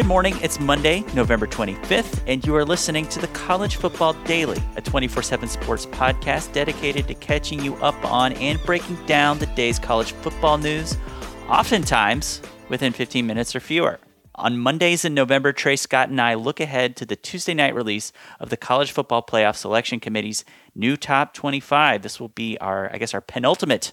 [0.00, 0.38] Good morning.
[0.40, 5.86] It's Monday, November 25th, and you are listening to the College Football Daily, a 247Sports
[5.90, 10.96] podcast dedicated to catching you up on and breaking down the day's college football news,
[11.50, 12.40] oftentimes
[12.70, 14.00] within 15 minutes or fewer.
[14.36, 18.10] On Mondays in November, Trey Scott and I look ahead to the Tuesday night release
[18.40, 22.00] of the College Football Playoff Selection Committee's new top 25.
[22.00, 23.92] This will be our, I guess, our penultimate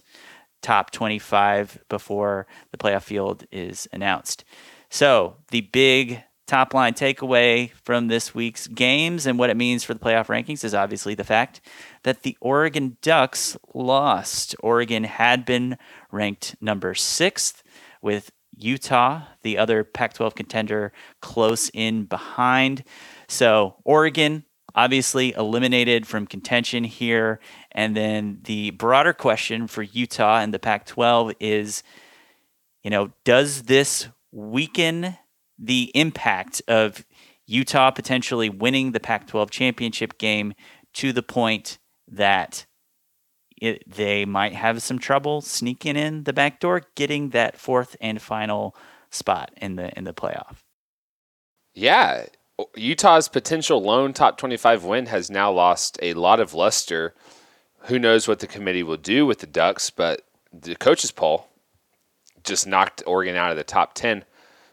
[0.62, 4.46] top 25 before the playoff field is announced.
[4.90, 9.92] So, the big top line takeaway from this week's games and what it means for
[9.92, 11.60] the playoff rankings is obviously the fact
[12.04, 14.56] that the Oregon Ducks lost.
[14.60, 15.76] Oregon had been
[16.10, 17.62] ranked number sixth,
[18.00, 22.82] with Utah, the other Pac 12 contender, close in behind.
[23.28, 27.40] So, Oregon obviously eliminated from contention here.
[27.72, 31.82] And then the broader question for Utah and the Pac 12 is
[32.84, 35.16] you know, does this weaken
[35.58, 37.04] the impact of
[37.46, 40.54] Utah potentially winning the Pac 12 championship game
[40.94, 42.66] to the point that
[43.60, 48.20] it, they might have some trouble sneaking in the back door, getting that fourth and
[48.22, 48.76] final
[49.10, 50.58] spot in the in the playoff.
[51.74, 52.26] Yeah,
[52.76, 57.14] Utah's potential lone top 25 win has now lost a lot of luster.
[57.82, 61.48] Who knows what the committee will do with the Ducks, but the coaches poll
[62.48, 64.24] just knocked Oregon out of the top 10.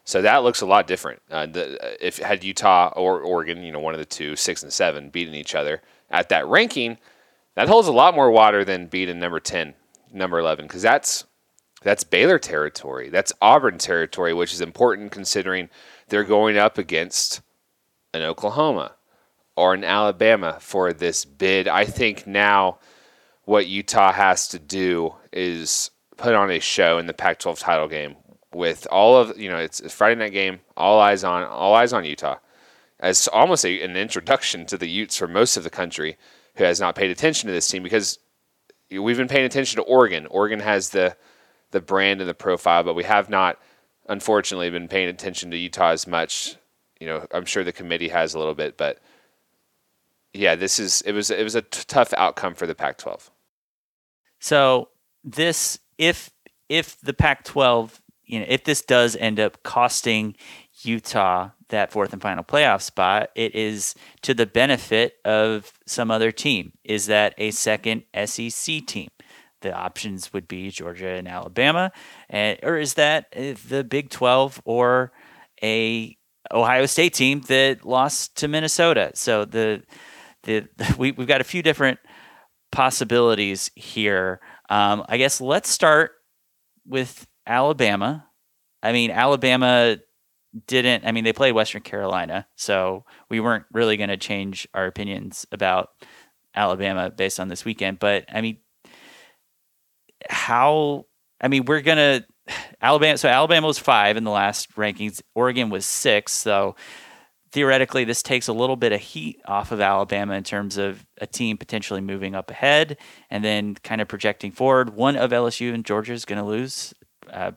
[0.05, 1.21] So that looks a lot different.
[1.31, 4.71] Uh, the, if had Utah or Oregon, you know, one of the two, six and
[4.71, 6.97] seven, beating each other at that ranking,
[7.55, 9.73] that holds a lot more water than beating number ten,
[10.13, 11.25] number eleven, because that's
[11.81, 15.69] that's Baylor territory, that's Auburn territory, which is important considering
[16.09, 17.41] they're going up against
[18.13, 18.93] an Oklahoma
[19.55, 21.67] or an Alabama for this bid.
[21.67, 22.77] I think now
[23.45, 28.15] what Utah has to do is put on a show in the Pac-12 title game
[28.53, 31.93] with all of you know it's a Friday night game, all eyes on all eyes
[31.93, 32.37] on Utah,
[32.99, 36.17] as almost a, an introduction to the Utes for most of the country
[36.55, 38.17] who has not paid attention to this team because
[38.89, 40.25] we've been paying attention to Oregon.
[40.27, 41.15] Oregon has the
[41.71, 43.59] the brand and the profile, but we have not,
[44.07, 46.55] unfortunately, been paying attention to Utah as much.
[46.99, 48.99] You know, I'm sure the committee has a little bit, but
[50.33, 53.29] yeah, this is it was it was a t- tough outcome for the Pac-12.
[54.39, 54.89] So
[55.23, 56.31] this if
[56.69, 60.35] if the Pac-12 you know, if this does end up costing
[60.81, 66.31] Utah that fourth and final playoff spot, it is to the benefit of some other
[66.31, 66.73] team.
[66.83, 69.09] Is that a second SEC team?
[69.61, 71.91] The options would be Georgia and Alabama,
[72.29, 75.11] and, or is that uh, the Big 12 or
[75.63, 76.15] a
[76.51, 79.11] Ohio State team that lost to Minnesota?
[79.15, 79.83] So the
[80.43, 80.67] the
[80.97, 81.99] we, we've got a few different
[82.71, 84.39] possibilities here.
[84.69, 86.11] Um, I guess let's start
[86.85, 88.27] with Alabama.
[88.81, 89.97] I mean, Alabama
[90.67, 91.05] didn't.
[91.05, 95.45] I mean, they played Western Carolina, so we weren't really going to change our opinions
[95.51, 95.89] about
[96.55, 97.99] Alabama based on this weekend.
[97.99, 98.57] But I mean,
[100.29, 101.05] how?
[101.41, 102.25] I mean, we're gonna
[102.81, 103.17] Alabama.
[103.17, 105.21] So Alabama was five in the last rankings.
[105.33, 106.31] Oregon was six.
[106.31, 106.75] So
[107.51, 111.27] theoretically, this takes a little bit of heat off of Alabama in terms of a
[111.27, 112.97] team potentially moving up ahead
[113.29, 114.95] and then kind of projecting forward.
[114.95, 116.93] One of LSU and Georgia is going to lose
[117.31, 117.51] uh,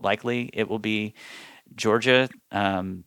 [0.00, 1.14] likely it will be
[1.74, 2.28] Georgia.
[2.50, 3.04] Um,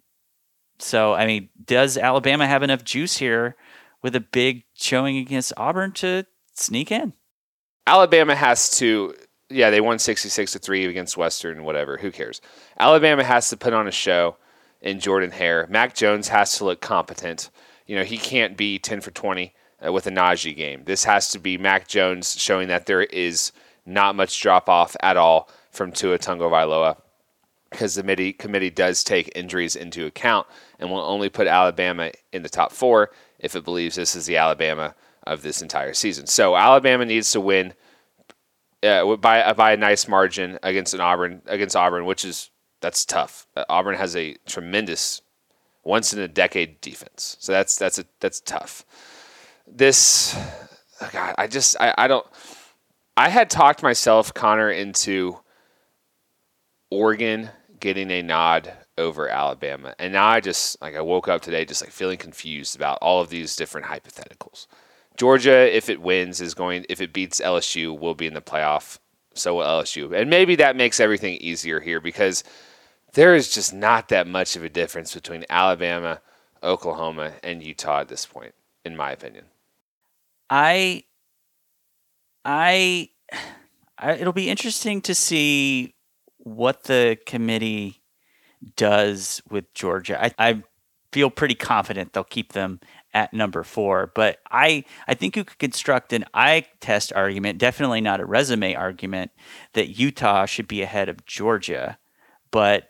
[0.79, 3.55] so, I mean, does Alabama have enough juice here
[4.01, 7.13] with a big showing against Auburn to sneak in?
[7.87, 9.15] Alabama has to.
[9.49, 11.97] Yeah, they won 66 to 3 against Western, whatever.
[11.97, 12.41] Who cares?
[12.79, 14.37] Alabama has to put on a show
[14.85, 15.67] in Jordan Hare.
[15.69, 17.49] Mac Jones has to look competent.
[17.87, 19.53] You know, he can't be 10 for 20
[19.85, 20.83] uh, with a Najee game.
[20.85, 23.51] This has to be Mac Jones showing that there is
[23.85, 26.97] not much drop off at all from Tua Tagovailoa
[27.71, 30.47] because the committee, committee does take injuries into account
[30.79, 34.37] and will only put Alabama in the top four if it believes this is the
[34.37, 34.95] Alabama
[35.25, 36.27] of this entire season.
[36.27, 37.73] So Alabama needs to win
[38.83, 42.51] uh, by by a nice margin against an Auburn against Auburn, which is
[42.85, 43.47] that's tough.
[43.57, 45.23] Uh, Auburn has a tremendous
[45.83, 48.85] once in a decade defense, so that's that's a that's tough.
[49.67, 50.37] This,
[51.11, 52.25] God, I just I, I don't.
[53.17, 55.39] I had talked myself, Connor, into
[56.91, 57.49] Oregon
[57.79, 59.95] getting a nod over Alabama.
[59.97, 63.19] And now I just like I woke up today just like feeling confused about all
[63.19, 64.67] of these different hypotheticals.
[65.17, 68.99] Georgia, if it wins, is going if it beats LSU, will be in the playoff
[69.33, 70.13] So will LSU.
[70.13, 72.43] And maybe that makes everything easier here because
[73.15, 76.21] there is just not that much of a difference between Alabama,
[76.61, 78.53] Oklahoma, and Utah at this point,
[78.83, 79.45] in my opinion.
[80.49, 81.05] I,
[82.43, 83.09] I,
[83.97, 85.95] I it'll be interesting to see
[86.37, 88.01] what the committee
[88.75, 90.23] does with Georgia.
[90.23, 90.63] I, I
[91.11, 92.81] feel pretty confident they'll keep them
[93.13, 94.11] at number four.
[94.13, 98.75] But I, I think you could construct an eye test argument, definitely not a resume
[98.75, 99.31] argument,
[99.73, 101.97] that Utah should be ahead of Georgia.
[102.51, 102.89] But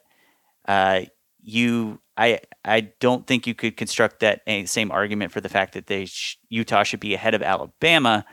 [0.67, 1.01] uh,
[1.41, 5.87] you, I, I don't think you could construct that same argument for the fact that
[5.87, 8.25] they sh- Utah should be ahead of Alabama.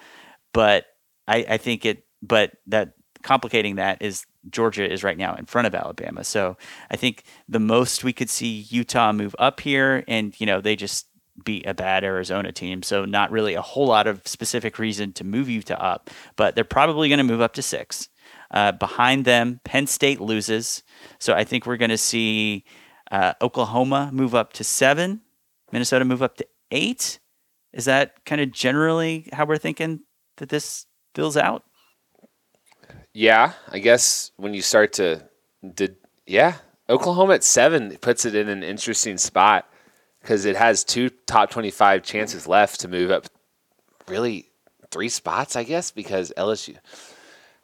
[0.52, 0.86] But
[1.26, 2.92] I, I think it, but that
[3.22, 6.24] complicating that is Georgia is right now in front of Alabama.
[6.24, 6.56] So
[6.90, 10.76] I think the most we could see Utah move up here, and you know they
[10.76, 11.06] just
[11.44, 12.82] beat a bad Arizona team.
[12.82, 16.64] So not really a whole lot of specific reason to move Utah up, but they're
[16.64, 18.08] probably going to move up to six.
[18.52, 20.82] Uh, behind them, Penn State loses.
[21.18, 22.64] So I think we're going to see
[23.10, 25.22] uh, Oklahoma move up to seven,
[25.72, 27.18] Minnesota move up to eight.
[27.72, 30.00] Is that kind of generally how we're thinking
[30.36, 31.64] that this fills out?
[33.14, 35.22] Yeah, I guess when you start to
[35.74, 35.96] did
[36.26, 36.56] yeah,
[36.88, 39.68] Oklahoma at seven puts it in an interesting spot
[40.20, 43.26] because it has two top twenty-five chances left to move up.
[44.08, 44.48] Really,
[44.90, 46.76] three spots, I guess, because LSU.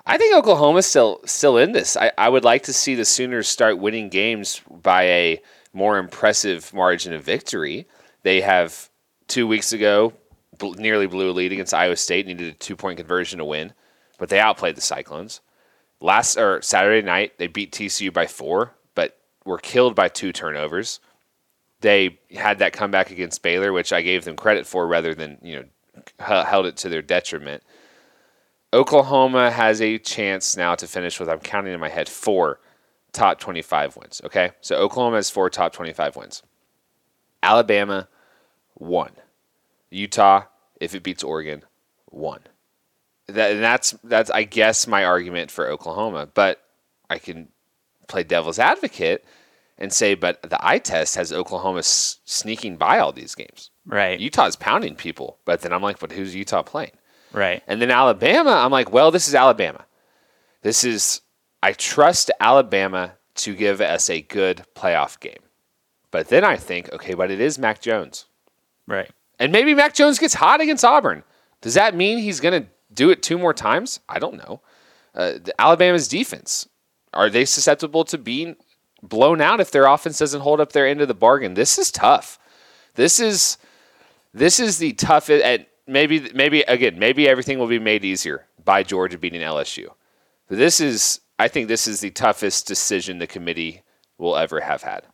[0.09, 1.97] I think Oklahoma's still still in this.
[1.97, 6.73] I, I would like to see the Sooners start winning games by a more impressive
[6.75, 7.87] margin of victory.
[8.23, 8.91] They have
[9.29, 10.15] two weeks ago
[10.77, 13.73] nearly blew a lead against Iowa State, needed a two point conversion to win
[14.19, 15.41] but they outplayed the Cyclones.
[16.01, 21.01] Last or Saturday night, they beat TCU by four, but were killed by two turnovers.
[21.81, 25.57] They had that comeback against Baylor, which I gave them credit for, rather than you
[25.57, 25.65] know
[26.19, 27.63] held it to their detriment.
[28.73, 32.61] Oklahoma has a chance now to finish with I'm counting in my head four
[33.13, 34.21] top 25 wins.
[34.25, 36.43] Okay, so Oklahoma has four top 25 wins.
[37.43, 38.09] Alabama
[38.75, 39.13] one.
[39.91, 40.43] Utah,
[40.81, 41.65] if it beats Oregon,
[42.07, 42.43] one
[43.29, 46.29] that, and that's that's I guess my argument for Oklahoma.
[46.33, 46.63] But
[47.09, 47.49] I can
[48.09, 49.25] play devil's advocate
[49.77, 53.71] and say, but the eye test has Oklahoma s- sneaking by all these games.
[53.87, 54.19] Right.
[54.19, 56.93] Utah's pounding people, but then I'm like, but who's Utah playing?
[57.33, 57.63] Right.
[57.67, 59.85] And then Alabama, I'm like, well, this is Alabama.
[60.63, 61.21] This is
[61.63, 65.43] I trust Alabama to give us a good playoff game.
[66.11, 68.27] But then I think, okay, but it is Mac Jones.
[68.87, 69.11] Right.
[69.39, 71.23] And maybe Mac Jones gets hot against Auburn.
[71.61, 74.01] Does that mean he's going to do it two more times?
[74.09, 74.61] I don't know.
[75.15, 76.69] Uh, Alabama's defense
[77.13, 78.57] are they susceptible to being
[79.03, 81.55] blown out if their offense doesn't hold up their end of the bargain?
[81.55, 82.39] This is tough.
[82.95, 83.59] This is
[84.35, 85.45] this is the toughest.
[85.45, 89.89] And maybe maybe again maybe everything will be made easier by Georgia beating LSU.
[90.49, 93.83] This is I think this is the toughest decision the committee
[94.19, 95.05] will ever have had.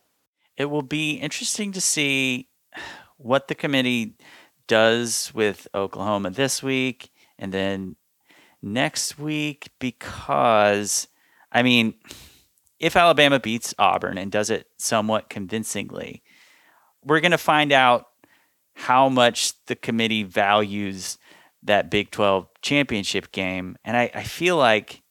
[0.57, 2.49] It will be interesting to see
[3.17, 4.15] what the committee
[4.67, 7.95] does with Oklahoma this week and then
[8.61, 11.07] next week because
[11.51, 11.93] I mean,
[12.79, 16.23] if Alabama beats Auburn and does it somewhat convincingly,
[17.03, 18.07] we're going to find out
[18.75, 21.17] how much the committee values
[21.63, 23.75] that Big 12 championship game.
[23.83, 25.01] And I, I feel like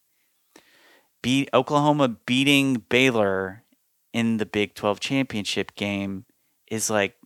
[1.22, 3.64] beat Oklahoma beating Baylor
[4.12, 6.24] in the Big 12 championship game
[6.70, 7.16] is like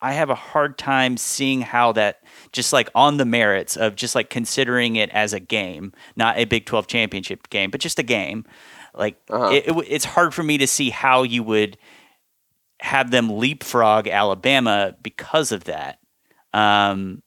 [0.00, 2.22] I have a hard time seeing how that
[2.52, 6.44] just like on the merits of just like considering it as a game, not a
[6.44, 8.44] Big 12 championship game, but just a game.
[8.94, 9.50] Like uh-huh.
[9.50, 11.78] it, it, it's hard for me to see how you would
[12.80, 15.98] have them leapfrog Alabama because of that.
[16.52, 17.22] Um,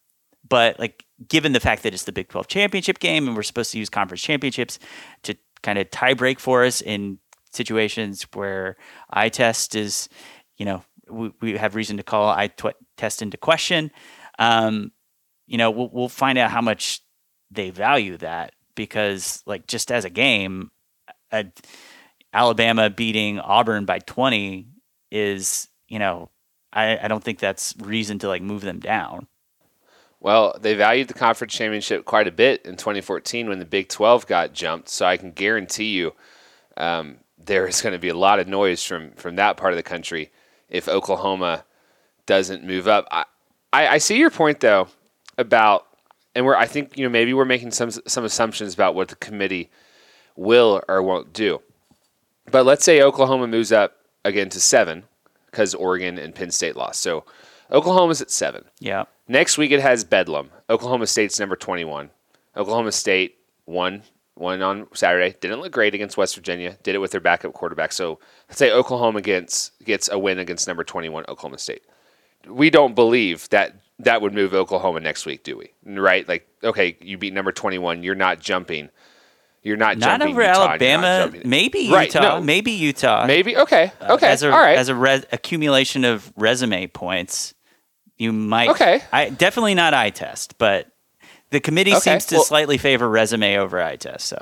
[0.48, 3.72] but like given the fact that it's the Big 12 championship game and we're supposed
[3.72, 4.80] to use conference championships
[5.24, 7.20] to kind of tie break for us in
[7.52, 8.78] situations where
[9.10, 10.10] eye test is,
[10.58, 13.92] you know, we, we have reason to call t- test into question.
[14.40, 14.92] Um,
[15.48, 17.02] you know, we'll, we'll find out how much
[17.52, 20.72] they value that because, like, just as a game,
[21.32, 21.46] a,
[22.34, 24.68] Alabama beating Auburn by 20
[25.12, 26.30] is, you know,
[26.74, 29.28] I, I don't think that's reason to like move them down.
[30.20, 34.28] Well, they valued the conference championship quite a bit in 2014 when the Big 12
[34.28, 34.88] got jumped.
[34.88, 36.14] So I can guarantee you
[36.78, 39.78] um, there is going to be a lot of noise from from that part of
[39.78, 40.32] the country
[40.70, 41.66] if Oklahoma
[42.26, 43.08] doesn't move up.
[43.12, 43.26] I,
[43.74, 44.88] I, I see your point though
[45.38, 45.88] about,
[46.36, 49.16] and we're I think you know maybe we're making some some assumptions about what the
[49.16, 49.70] committee
[50.36, 51.62] will or won't do.
[52.52, 55.04] But let's say Oklahoma moves up again to seven
[55.46, 57.02] because Oregon and Penn State lost.
[57.02, 57.26] So
[57.72, 58.66] Oklahoma's at seven.
[58.80, 59.06] Yeah.
[59.28, 60.50] Next week it has Bedlam.
[60.70, 62.10] Oklahoma State's number twenty-one.
[62.56, 64.04] Oklahoma State won
[64.36, 65.36] one on Saturday.
[65.40, 66.78] Didn't look great against West Virginia.
[66.84, 67.92] Did it with their backup quarterback.
[67.92, 71.84] So let's say Oklahoma gets gets a win against number 21 Oklahoma State.
[72.48, 75.72] We don't believe that that would move Oklahoma next week, do we?
[75.86, 76.28] Right?
[76.28, 78.02] Like, okay, you beat number 21.
[78.04, 78.90] You're not jumping.
[79.64, 81.32] You're not, not jumping over Utah, Alabama.
[81.46, 81.96] Maybe Utah.
[81.96, 82.42] Right, no.
[82.42, 83.26] Maybe Utah.
[83.28, 83.92] Maybe okay.
[84.02, 84.28] Okay.
[84.28, 84.78] Uh, as a, All right.
[84.78, 87.54] As a res- accumulation of resume points,
[88.18, 88.70] you might.
[88.70, 89.02] Okay.
[89.12, 90.88] I definitely not eye test, but
[91.52, 94.26] the committee Okay, seems to well- slightly favor resume over eye test.
[94.28, 94.42] So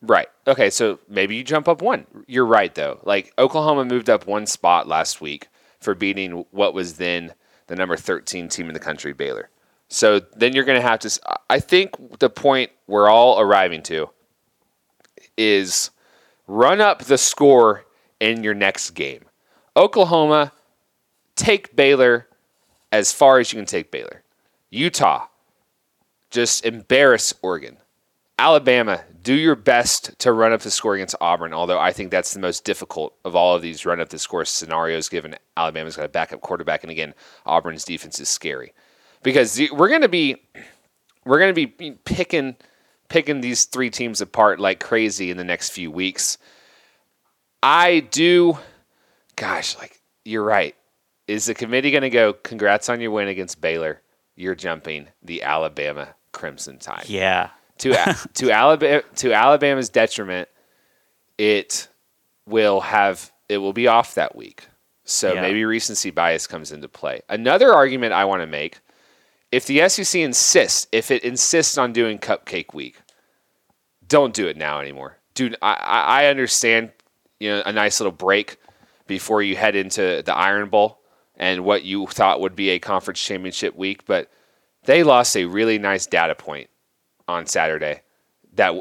[0.00, 0.28] Right.
[0.46, 0.70] Okay.
[0.70, 2.06] So maybe you jump up one.
[2.26, 3.00] You're right, though.
[3.02, 5.48] Like Oklahoma moved up one spot last week
[5.80, 7.32] for beating what was then
[7.66, 9.48] the number 13 team in the country, Baylor.
[9.92, 11.20] So then you're going to have to.
[11.50, 14.08] I think the point we're all arriving to
[15.36, 15.90] is
[16.46, 17.84] run up the score
[18.18, 19.26] in your next game.
[19.76, 20.52] Oklahoma,
[21.36, 22.26] take Baylor
[22.90, 24.22] as far as you can take Baylor.
[24.70, 25.26] Utah,
[26.30, 27.76] just embarrass Oregon.
[28.38, 32.32] Alabama, do your best to run up the score against Auburn, although I think that's
[32.32, 36.06] the most difficult of all of these run up the score scenarios given Alabama's got
[36.06, 37.12] a backup quarterback and again
[37.44, 38.72] Auburn's defense is scary.
[39.22, 40.36] Because we're going to be
[41.24, 42.56] we're going to be picking
[43.08, 46.38] picking these three teams apart like crazy in the next few weeks.
[47.62, 48.58] I do
[49.36, 50.74] gosh, like you're right.
[51.28, 54.00] Is the committee going to go congrats on your win against Baylor?
[54.34, 57.94] You're jumping the Alabama Crimson Tide yeah, to
[58.34, 60.48] to Alabama to Alabama's detriment,
[61.38, 61.88] it
[62.46, 64.66] will have it will be off that week.
[65.04, 65.42] So Yeah.
[65.42, 67.20] maybe recency bias comes into play.
[67.28, 68.80] Another argument I want to make:
[69.52, 72.96] if the SEC insists, if it insists on doing Cupcake Week,
[74.08, 75.18] don't do it now anymore.
[75.34, 76.90] Dude, I, I understand,
[77.38, 78.56] you know, a nice little break
[79.06, 81.00] before you head into the Iron Bowl
[81.36, 84.30] and what you thought would be a conference championship week, but
[84.84, 86.70] they lost a really nice data point
[87.28, 88.00] on Saturday.
[88.54, 88.74] That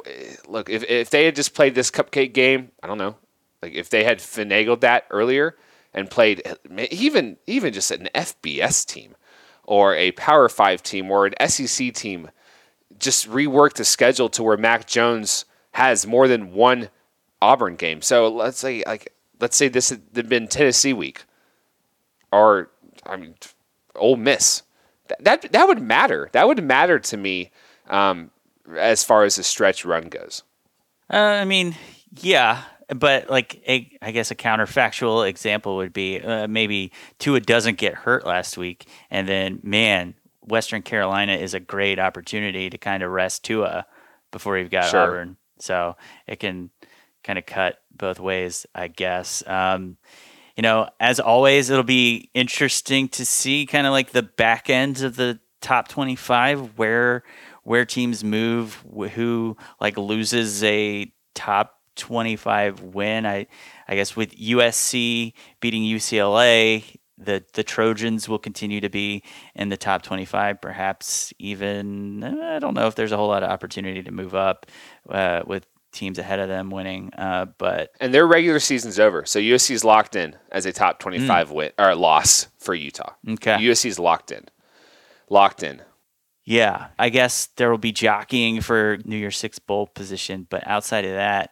[0.47, 3.15] look, if if they had just played this cupcake game, I don't know,
[3.61, 5.55] like if they had finagled that earlier
[5.93, 9.15] and played eh, even even just an FBS team
[9.63, 12.29] or a Power Five team or an SEC team,
[12.99, 16.89] just rework the schedule to where Mac Jones has more than one
[17.41, 18.01] Auburn game.
[18.01, 21.23] So let's say like let's say this had been Tennessee week,
[22.31, 22.69] or
[23.05, 23.35] I mean,
[23.95, 24.63] Ole Miss.
[25.07, 26.29] That that, that would matter.
[26.31, 27.51] That would matter to me
[27.89, 28.31] um,
[28.77, 30.43] as far as the stretch run goes.
[31.11, 31.75] uh, I mean,
[32.21, 32.63] yeah,
[32.95, 37.93] but like a, I guess a counterfactual example would be uh, maybe Tua doesn't get
[37.93, 43.11] hurt last week, and then man, Western Carolina is a great opportunity to kind of
[43.11, 43.85] rest Tua
[44.31, 45.01] before you've got Sure.
[45.01, 45.37] Auburn.
[45.59, 45.95] So
[46.27, 46.71] it can
[47.23, 49.43] kind of cut both ways, I guess.
[49.45, 49.97] Um,
[50.55, 55.01] you know, as always, it'll be interesting to see kind of like the back end
[55.01, 57.23] of the top 25 where
[57.63, 58.83] where teams move
[59.13, 63.45] who like loses a top 25 win i
[63.87, 66.83] i guess with usc beating ucla
[67.17, 69.23] the the trojans will continue to be
[69.55, 73.49] in the top 25 perhaps even i don't know if there's a whole lot of
[73.49, 74.65] opportunity to move up
[75.09, 79.39] uh, with teams ahead of them winning uh, but And their regular season's over, so
[79.39, 83.11] USC is locked in as a top twenty-five win or loss for Utah.
[83.27, 83.57] Okay.
[83.57, 84.45] USC is locked in,
[85.29, 85.81] locked in.
[86.45, 91.03] Yeah, I guess there will be jockeying for New Year's Six bowl position, but outside
[91.05, 91.51] of that,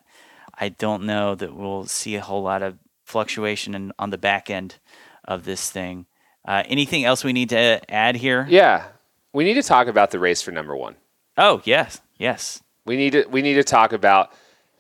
[0.60, 4.50] I don't know that we'll see a whole lot of fluctuation in, on the back
[4.50, 4.76] end
[5.24, 6.06] of this thing.
[6.46, 8.46] Uh, anything else we need to add here?
[8.50, 8.88] Yeah,
[9.34, 10.96] we need to talk about the race for number one.
[11.38, 12.62] Oh, yes, yes.
[12.86, 14.34] We need to we need to talk about,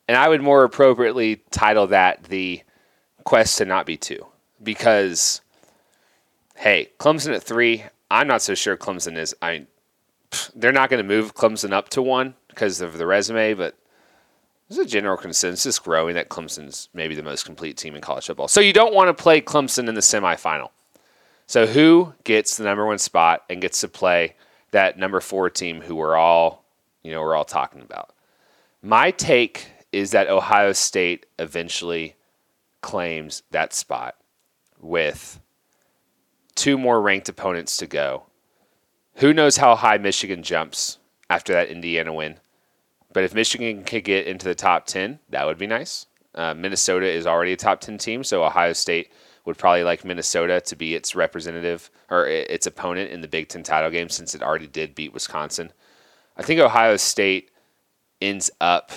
[0.07, 2.63] and I would more appropriately title that the
[3.23, 4.25] quest to not be two,
[4.63, 5.41] because,
[6.55, 7.85] hey, Clemson at three.
[8.09, 9.35] I'm not so sure Clemson is.
[9.41, 9.67] I,
[10.55, 13.77] they're not going to move Clemson up to one because of the resume, but
[14.69, 18.47] there's a general consensus growing that Clemson's maybe the most complete team in college football.
[18.47, 20.69] So you don't want to play Clemson in the semifinal.
[21.47, 24.35] So who gets the number one spot and gets to play
[24.71, 26.63] that number four team who we're all,
[27.01, 28.13] you know, we're all talking about?
[28.83, 32.15] My take is that Ohio State eventually
[32.81, 34.15] claims that spot
[34.79, 35.39] with
[36.53, 38.23] two more ranked opponents to go.
[39.15, 42.39] Who knows how high Michigan jumps after that Indiana win?
[43.13, 46.05] But if Michigan could get into the top 10, that would be nice.
[46.35, 49.11] Uh, Minnesota is already a top 10 team, so Ohio State
[49.45, 53.63] would probably like Minnesota to be its representative or its opponent in the Big Ten
[53.63, 55.73] title game since it already did beat Wisconsin.
[56.37, 57.49] I think Ohio State
[58.21, 58.91] ends up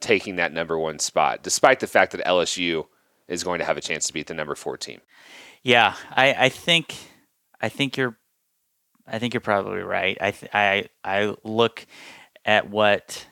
[0.00, 2.86] taking that number one spot, despite the fact that LSU
[3.26, 5.00] is going to have a chance to beat the number four team.
[5.62, 6.94] Yeah, I, I think
[7.60, 8.16] I think you're
[9.06, 10.16] I think you're probably right.
[10.20, 11.86] I th- I I look
[12.44, 13.26] at what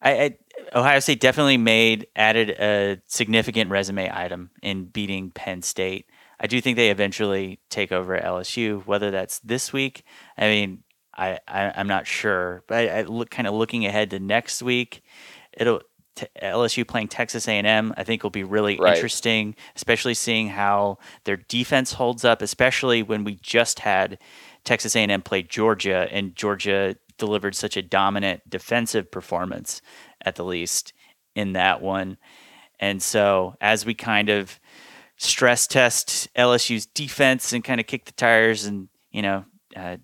[0.00, 0.38] I, I
[0.74, 6.06] Ohio State definitely made added a significant resume item in beating Penn State.
[6.40, 8.84] I do think they eventually take over at LSU.
[8.86, 10.04] Whether that's this week,
[10.36, 10.82] I mean,
[11.16, 12.62] I, I am not sure.
[12.68, 15.02] But I, I look kind of looking ahead to next week.
[15.52, 15.80] It'll
[16.14, 17.92] t- LSU playing Texas A&M.
[17.96, 18.94] I think will be really right.
[18.94, 22.40] interesting, especially seeing how their defense holds up.
[22.40, 24.18] Especially when we just had
[24.64, 29.82] Texas A&M play Georgia, and Georgia delivered such a dominant defensive performance
[30.24, 30.92] at the least
[31.34, 32.16] in that one.
[32.80, 34.58] And so as we kind of
[35.16, 39.44] stress test LSU's defense and kind of kick the tires and you know
[39.76, 39.96] uh,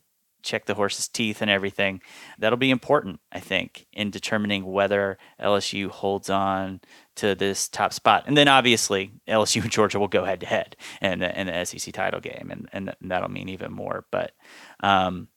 [0.44, 2.00] check the horse's teeth and everything,
[2.38, 6.80] that'll be important, I think, in determining whether LSU holds on
[7.16, 8.24] to this top spot.
[8.26, 12.20] And then obviously LSU and Georgia will go head to head in the, SEC title
[12.20, 14.04] game, and, and that'll mean even more.
[14.10, 14.32] But
[14.80, 15.28] um,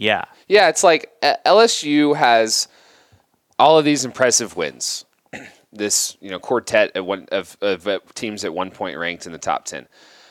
[0.00, 2.68] yeah, yeah, it's like uh, LSU has
[3.58, 5.04] all of these impressive wins.
[5.72, 9.66] this you know quartet one of, of teams at one point ranked in the top
[9.66, 9.86] ten.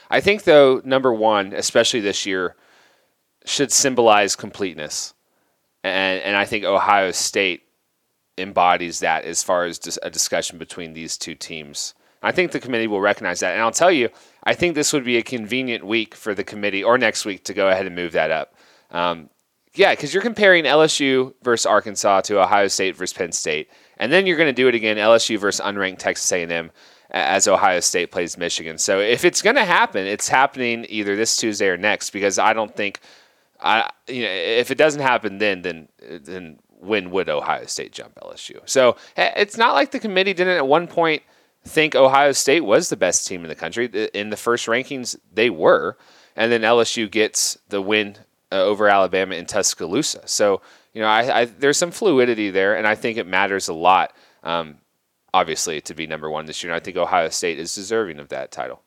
[0.10, 2.56] I think though number one, especially this year,
[3.46, 5.14] should symbolize completeness,
[5.84, 7.62] and and I think Ohio State
[8.40, 11.94] embodies that as far as a discussion between these two teams.
[12.24, 14.10] I think the committee will recognize that, and I'll tell you,
[14.44, 17.54] I think this would be a convenient week for the committee or next week to
[17.54, 18.56] go ahead and move that up.
[18.90, 19.30] Um,
[19.76, 24.26] yeah, because you're comparing LSU versus Arkansas to Ohio State versus Penn State, and then
[24.26, 26.72] you're going to do it again LSU versus unranked Texas A&M
[27.12, 28.78] as Ohio State plays Michigan.
[28.78, 32.54] So if it's going to happen, it's happening either this Tuesday or next because I
[32.54, 33.00] don't think
[33.60, 38.16] I you know if it doesn't happen then then then when would Ohio State jump
[38.16, 38.60] LSU?
[38.66, 41.24] So eh, it's not like the committee didn't at one point
[41.66, 43.88] think Ohio State was the best team in the country.
[44.14, 45.98] In the first rankings, they were,
[46.36, 48.18] and then LSU gets the win
[48.52, 50.28] uh, over Alabama in Tuscaloosa.
[50.28, 50.62] So
[50.94, 54.14] you know, I, I, there's some fluidity there, and I think it matters a lot.
[54.44, 54.78] Um,
[55.34, 58.30] obviously, to be number one this year, and I think Ohio State is deserving of
[58.30, 58.82] that title.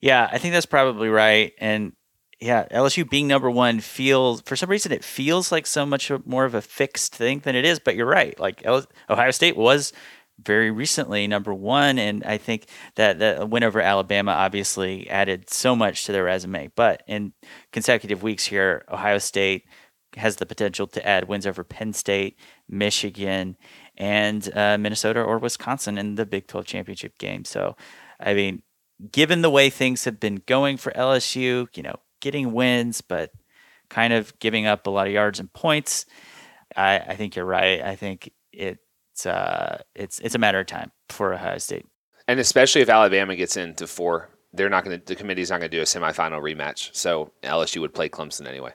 [0.00, 1.92] Yeah, I think that's probably right, and
[2.40, 6.44] yeah, LSU being number one feels for some reason it feels like so much more
[6.44, 7.78] of a fixed thing than it is.
[7.78, 9.92] But you're right, like Ohio State was
[10.42, 12.66] very recently number one, and I think
[12.96, 16.70] that the win over Alabama obviously added so much to their resume.
[16.74, 17.32] But in
[17.72, 19.64] consecutive weeks here, Ohio State
[20.16, 23.56] has the potential to add wins over Penn State, Michigan,
[23.96, 27.44] and uh, Minnesota or Wisconsin in the Big 12 championship game.
[27.44, 27.76] So,
[28.20, 28.62] I mean,
[29.10, 33.30] given the way things have been going for LSU, you know, getting wins, but
[33.88, 36.06] kind of giving up a lot of yards and points,
[36.76, 37.82] I, I think you're right.
[37.82, 38.78] I think it
[39.14, 41.86] it's uh, it's it's a matter of time for Ohio State.
[42.26, 45.06] And especially if Alabama gets into four, they're not going to.
[45.06, 46.94] The committee's not going to do a semifinal rematch.
[46.96, 48.72] So LSU would play Clemson anyway.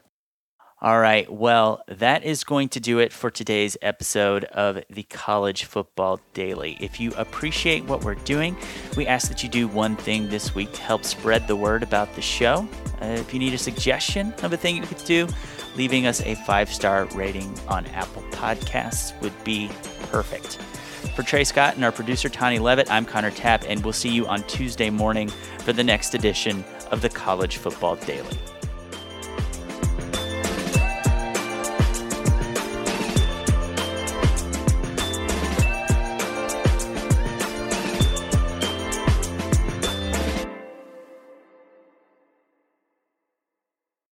[0.82, 1.30] All right.
[1.30, 6.78] Well, that is going to do it for today's episode of the College Football Daily.
[6.80, 8.56] If you appreciate what we're doing,
[8.95, 12.15] we ask that you do one thing this week to help spread the word about
[12.15, 12.65] the show.
[13.02, 15.28] Uh, if you need a suggestion of a thing you could do,
[15.75, 19.69] leaving us a five star rating on Apple Podcasts would be
[20.10, 20.56] perfect.
[21.15, 24.28] For Trey Scott and our producer, Tony Levitt, I'm Connor Tapp, and we'll see you
[24.28, 28.38] on Tuesday morning for the next edition of the College Football Daily.